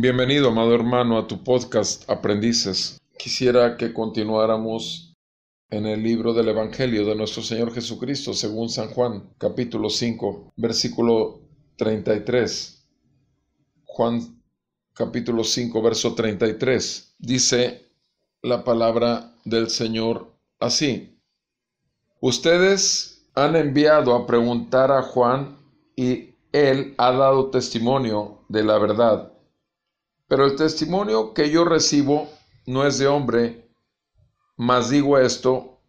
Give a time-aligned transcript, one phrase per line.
[0.00, 3.00] Bienvenido, amado hermano, a tu podcast Aprendices.
[3.18, 5.12] Quisiera que continuáramos
[5.70, 11.40] en el libro del Evangelio de nuestro Señor Jesucristo, según San Juan, capítulo 5, versículo
[11.78, 12.88] 33.
[13.86, 14.40] Juan,
[14.94, 17.16] capítulo 5, verso 33.
[17.18, 17.90] Dice
[18.40, 21.18] la palabra del Señor así.
[22.20, 25.58] Ustedes han enviado a preguntar a Juan
[25.96, 29.32] y él ha dado testimonio de la verdad
[30.28, 32.28] pero el testimonio que yo recibo
[32.66, 33.66] no es de hombre,
[34.56, 35.80] mas digo esto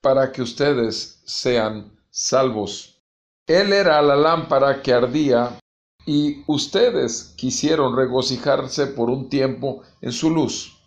[0.00, 3.02] para que ustedes sean salvos.
[3.46, 5.58] Él era la lámpara que ardía
[6.06, 10.78] y ustedes quisieron regocijarse por un tiempo en su luz.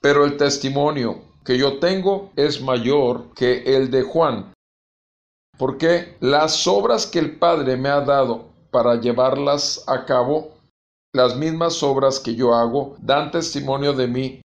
[0.00, 4.52] Pero el testimonio que yo tengo es mayor que el de Juan,
[5.56, 10.54] porque las obras que el Padre me ha dado para llevarlas a cabo
[11.14, 14.40] las mismas obras que yo hago dan testimonio de mí,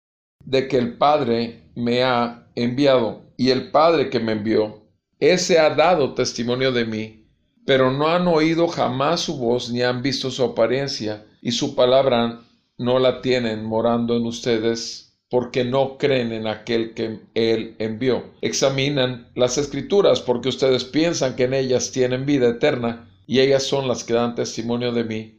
[0.44, 4.81] de que el Padre me ha enviado, y el Padre que me envió,
[5.19, 7.27] ese ha dado testimonio de mí,
[7.67, 12.41] pero no han oído jamás su voz ni han visto su apariencia, y su palabra
[12.80, 18.23] no la tienen morando en ustedes, porque no creen en aquel que él envió.
[18.42, 23.87] Examinan las escrituras porque ustedes piensan que en ellas tienen vida eterna, y ellas son
[23.87, 25.36] las que dan testimonio de mí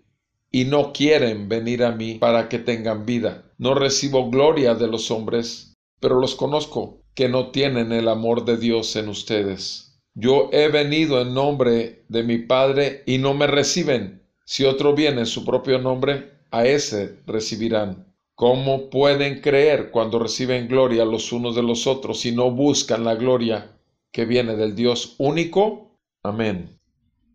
[0.51, 3.53] y no quieren venir a mí para que tengan vida.
[3.59, 8.57] No recibo gloria de los hombres, pero los conozco, que no tienen el amor de
[8.57, 9.99] Dios en ustedes.
[10.15, 14.23] Yo he venido en nombre de mi Padre y no me reciben.
[14.45, 18.15] Si otro viene en su propio nombre, a ese recibirán.
[18.35, 23.15] ¿Cómo pueden creer cuando reciben gloria los unos de los otros y no buscan la
[23.15, 23.79] gloria
[24.13, 25.99] que viene del Dios único?
[26.23, 26.79] Amén.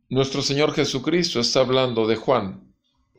[0.10, 2.71] Nuestro Señor Jesucristo está hablando de Juan,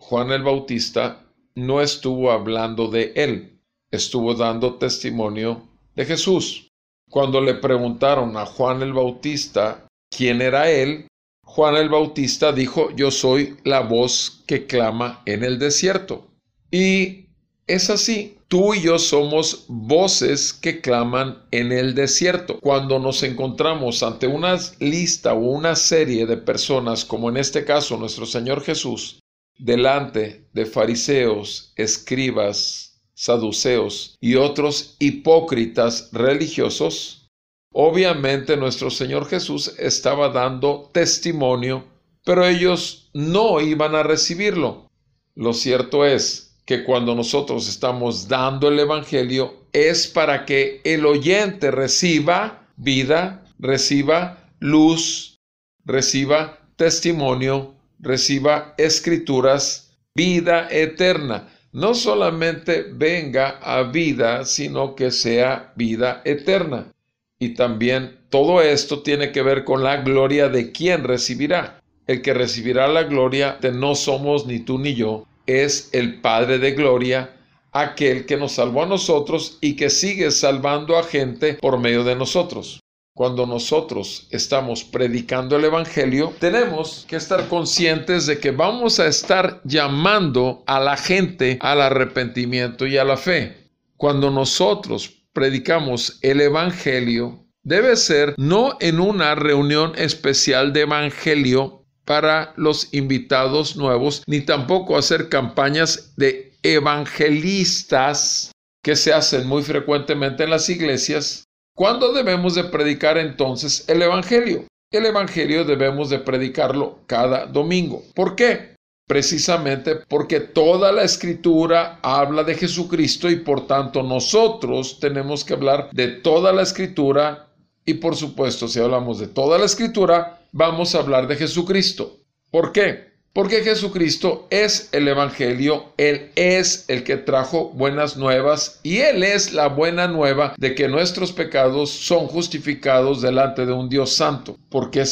[0.02, 1.22] Juan el Bautista
[1.54, 3.60] no estuvo hablando de él,
[3.92, 5.62] estuvo dando testimonio
[5.94, 6.68] de Jesús.
[7.08, 11.06] Cuando le preguntaron a Juan el Bautista quién era él,
[11.44, 16.26] Juan el Bautista dijo, yo soy la voz que clama en el desierto.
[16.72, 17.26] Y
[17.68, 22.58] es así, tú y yo somos voces que claman en el desierto.
[22.60, 27.96] Cuando nos encontramos ante una lista o una serie de personas, como en este caso
[27.96, 29.21] nuestro Señor Jesús,
[29.58, 37.28] delante de fariseos, escribas, saduceos y otros hipócritas religiosos,
[37.72, 41.84] obviamente nuestro Señor Jesús estaba dando testimonio,
[42.24, 44.90] pero ellos no iban a recibirlo.
[45.34, 51.70] Lo cierto es que cuando nosotros estamos dando el Evangelio es para que el oyente
[51.70, 55.38] reciba vida, reciba luz,
[55.84, 61.48] reciba testimonio reciba escrituras, vida eterna.
[61.72, 66.92] No solamente venga a vida, sino que sea vida eterna.
[67.38, 71.80] Y también todo esto tiene que ver con la gloria de quien recibirá.
[72.06, 76.58] El que recibirá la gloria de no somos ni tú ni yo, es el Padre
[76.58, 77.36] de gloria,
[77.72, 82.16] aquel que nos salvó a nosotros y que sigue salvando a gente por medio de
[82.16, 82.81] nosotros.
[83.14, 89.60] Cuando nosotros estamos predicando el Evangelio, tenemos que estar conscientes de que vamos a estar
[89.64, 93.70] llamando a la gente al arrepentimiento y a la fe.
[93.98, 102.54] Cuando nosotros predicamos el Evangelio, debe ser no en una reunión especial de Evangelio para
[102.56, 108.52] los invitados nuevos, ni tampoco hacer campañas de evangelistas
[108.82, 114.66] que se hacen muy frecuentemente en las iglesias, ¿Cuándo debemos de predicar entonces el Evangelio?
[114.90, 118.02] El Evangelio debemos de predicarlo cada domingo.
[118.14, 118.76] ¿Por qué?
[119.08, 125.88] Precisamente porque toda la escritura habla de Jesucristo y por tanto nosotros tenemos que hablar
[125.92, 127.48] de toda la escritura
[127.86, 132.18] y por supuesto si hablamos de toda la escritura vamos a hablar de Jesucristo.
[132.50, 133.11] ¿Por qué?
[133.32, 139.54] Porque Jesucristo es el Evangelio, Él es el que trajo buenas nuevas y Él es
[139.54, 144.58] la buena nueva de que nuestros pecados son justificados delante de un Dios santo.
[144.68, 145.06] ¿Por qué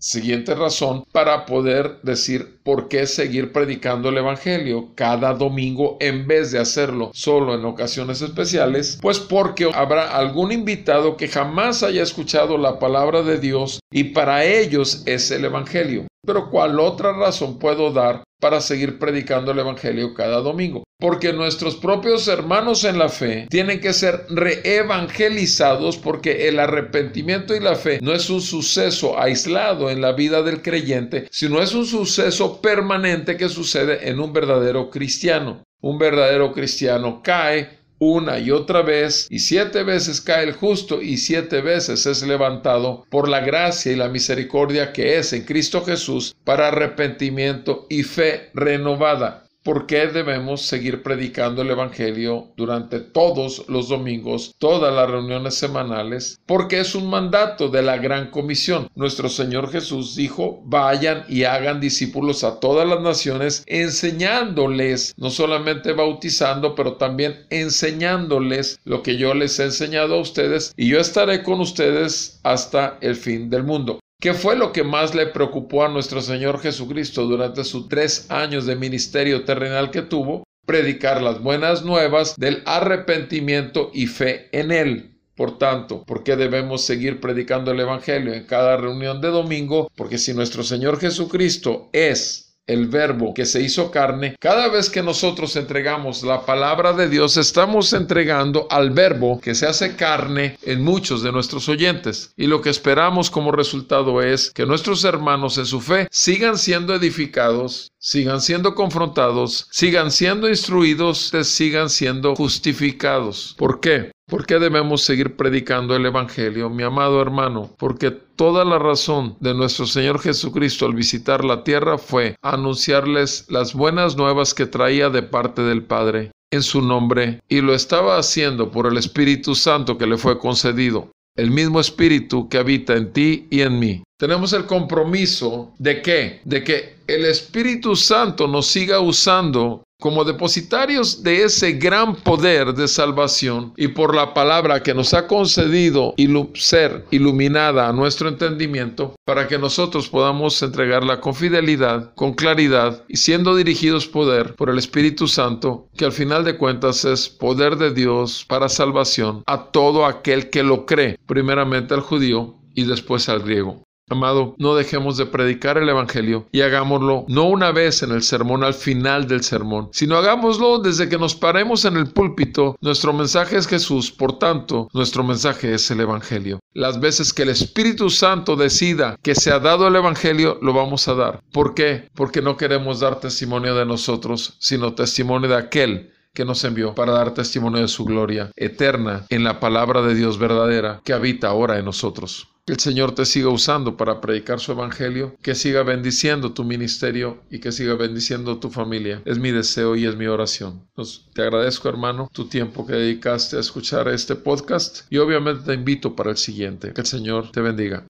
[0.00, 6.52] Siguiente razón para poder decir por qué seguir predicando el Evangelio cada domingo en vez
[6.52, 12.58] de hacerlo solo en ocasiones especiales, pues porque habrá algún invitado que jamás haya escuchado
[12.58, 16.06] la palabra de Dios y para ellos es el Evangelio.
[16.26, 20.84] Pero ¿cuál otra razón puedo dar para seguir predicando el Evangelio cada domingo?
[21.00, 27.60] Porque nuestros propios hermanos en la fe tienen que ser reevangelizados porque el arrepentimiento y
[27.60, 31.86] la fe no es un suceso aislado en la vida del creyente, sino es un
[31.86, 35.62] suceso permanente que sucede en un verdadero cristiano.
[35.80, 41.16] Un verdadero cristiano cae, una y otra vez, y siete veces cae el justo y
[41.16, 46.36] siete veces es levantado por la gracia y la misericordia que es en Cristo Jesús
[46.44, 49.47] para arrepentimiento y fe renovada.
[49.68, 56.40] ¿Por qué debemos seguir predicando el Evangelio durante todos los domingos, todas las reuniones semanales?
[56.46, 58.88] Porque es un mandato de la gran comisión.
[58.94, 65.92] Nuestro Señor Jesús dijo, vayan y hagan discípulos a todas las naciones, enseñándoles, no solamente
[65.92, 71.42] bautizando, pero también enseñándoles lo que yo les he enseñado a ustedes, y yo estaré
[71.42, 74.00] con ustedes hasta el fin del mundo.
[74.20, 78.66] ¿Qué fue lo que más le preocupó a nuestro Señor Jesucristo durante sus tres años
[78.66, 80.42] de ministerio terrenal que tuvo?
[80.66, 85.20] Predicar las buenas nuevas del arrepentimiento y fe en Él.
[85.36, 89.88] Por tanto, ¿por qué debemos seguir predicando el Evangelio en cada reunión de domingo?
[89.94, 95.02] Porque si nuestro Señor Jesucristo es el verbo que se hizo carne, cada vez que
[95.02, 100.84] nosotros entregamos la palabra de Dios, estamos entregando al verbo que se hace carne en
[100.84, 102.32] muchos de nuestros oyentes.
[102.36, 106.94] Y lo que esperamos como resultado es que nuestros hermanos en su fe sigan siendo
[106.94, 113.54] edificados, sigan siendo confrontados, sigan siendo instruidos, sigan siendo justificados.
[113.56, 114.12] ¿Por qué?
[114.28, 117.74] ¿Por qué debemos seguir predicando el Evangelio, mi amado hermano?
[117.78, 123.72] Porque toda la razón de nuestro Señor Jesucristo al visitar la tierra fue anunciarles las
[123.72, 128.70] buenas nuevas que traía de parte del Padre en su nombre y lo estaba haciendo
[128.70, 133.46] por el Espíritu Santo que le fue concedido, el mismo Espíritu que habita en ti
[133.48, 134.02] y en mí.
[134.18, 141.24] Tenemos el compromiso de que, de que el Espíritu Santo nos siga usando como depositarios
[141.24, 146.14] de ese gran poder de salvación y por la palabra que nos ha concedido
[146.54, 153.16] ser iluminada a nuestro entendimiento para que nosotros podamos entregarla con fidelidad, con claridad y
[153.16, 157.92] siendo dirigidos poder por el Espíritu Santo, que al final de cuentas es poder de
[157.92, 163.40] Dios para salvación a todo aquel que lo cree, primeramente al judío y después al
[163.40, 163.87] griego.
[164.10, 168.64] Amado, no dejemos de predicar el Evangelio y hagámoslo no una vez en el sermón
[168.64, 172.76] al final del sermón, sino hagámoslo desde que nos paremos en el púlpito.
[172.80, 176.60] Nuestro mensaje es Jesús, por tanto, nuestro mensaje es el Evangelio.
[176.72, 181.08] Las veces que el Espíritu Santo decida que se ha dado el Evangelio, lo vamos
[181.08, 181.40] a dar.
[181.52, 182.08] ¿Por qué?
[182.14, 187.10] Porque no queremos dar testimonio de nosotros, sino testimonio de aquel que nos envió para
[187.10, 191.80] dar testimonio de su gloria eterna en la palabra de Dios verdadera que habita ahora
[191.80, 192.46] en nosotros.
[192.64, 197.42] Que el Señor te siga usando para predicar su evangelio, que siga bendiciendo tu ministerio
[197.50, 199.20] y que siga bendiciendo tu familia.
[199.24, 200.86] Es mi deseo y es mi oración.
[201.34, 206.14] te agradezco, hermano, tu tiempo que dedicaste a escuchar este podcast y obviamente te invito
[206.14, 206.92] para el siguiente.
[206.92, 208.06] Que el Señor te bendiga.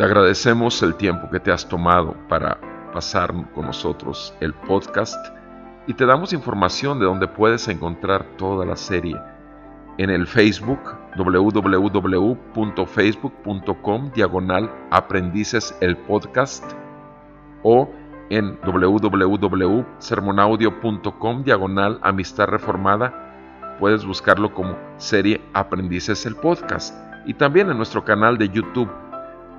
[0.00, 2.58] Te agradecemos el tiempo que te has tomado para
[2.90, 5.22] pasar con nosotros el podcast
[5.86, 9.14] y te damos información de donde puedes encontrar toda la serie.
[9.98, 10.80] En el Facebook
[11.18, 16.64] www.facebook.com diagonal aprendices el podcast
[17.62, 17.90] o
[18.30, 27.76] en www.sermonaudio.com diagonal amistad reformada puedes buscarlo como serie Aprendices el podcast y también en
[27.76, 28.88] nuestro canal de YouTube